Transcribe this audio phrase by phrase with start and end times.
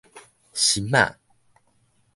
[0.55, 1.15] 心仔